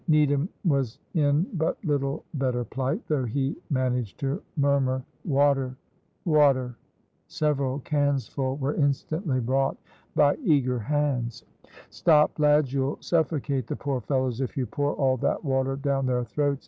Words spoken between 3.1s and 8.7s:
he managed to murmur, "water water." Several cans full